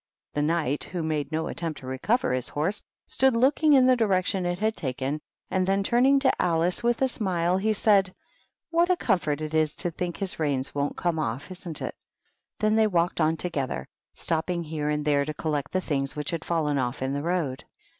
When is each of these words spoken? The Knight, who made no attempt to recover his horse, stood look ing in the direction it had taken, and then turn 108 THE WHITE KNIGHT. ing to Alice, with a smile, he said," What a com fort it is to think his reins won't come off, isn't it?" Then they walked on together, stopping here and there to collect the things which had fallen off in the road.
The 0.33 0.41
Knight, 0.41 0.85
who 0.85 1.03
made 1.03 1.31
no 1.31 1.45
attempt 1.47 1.81
to 1.81 1.85
recover 1.85 2.33
his 2.33 2.49
horse, 2.49 2.81
stood 3.05 3.35
look 3.35 3.61
ing 3.61 3.73
in 3.73 3.85
the 3.85 3.95
direction 3.95 4.47
it 4.47 4.57
had 4.57 4.75
taken, 4.75 5.21
and 5.51 5.67
then 5.67 5.83
turn 5.83 6.05
108 6.05 6.21
THE 6.23 6.27
WHITE 6.27 6.31
KNIGHT. 6.31 6.31
ing 6.31 6.31
to 6.31 6.41
Alice, 6.55 6.81
with 6.83 7.01
a 7.03 7.07
smile, 7.07 7.57
he 7.57 7.71
said," 7.71 8.15
What 8.71 8.89
a 8.89 8.95
com 8.97 9.19
fort 9.19 9.41
it 9.41 9.53
is 9.53 9.75
to 9.75 9.91
think 9.91 10.17
his 10.17 10.39
reins 10.39 10.73
won't 10.73 10.97
come 10.97 11.19
off, 11.19 11.51
isn't 11.51 11.83
it?" 11.83 11.93
Then 12.61 12.77
they 12.77 12.87
walked 12.87 13.21
on 13.21 13.37
together, 13.37 13.87
stopping 14.15 14.63
here 14.63 14.89
and 14.89 15.05
there 15.05 15.23
to 15.23 15.35
collect 15.35 15.71
the 15.71 15.81
things 15.81 16.15
which 16.15 16.31
had 16.31 16.43
fallen 16.45 16.79
off 16.79 17.03
in 17.03 17.13
the 17.13 17.21
road. 17.21 17.63